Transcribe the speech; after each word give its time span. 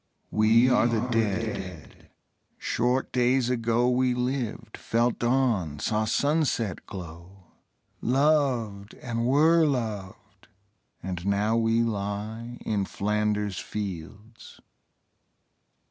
We 0.31 0.67
are 0.67 0.87
the 0.87 1.07
Dead. 1.09 2.09
Short 2.57 3.11
days 3.11 3.51
ago 3.51 3.87
We 3.87 4.15
lived, 4.15 4.75
felt 4.75 5.19
dawn, 5.19 5.77
saw 5.77 6.05
sunset 6.05 6.87
glow, 6.87 7.45
Loved, 8.01 8.95
and 8.95 9.27
were 9.27 9.63
loved, 9.67 10.47
and 11.03 11.23
now 11.27 11.55
we 11.55 11.81
lie 11.83 12.57
In 12.65 12.83
Flanders 12.85 13.59
fields. 13.59 14.59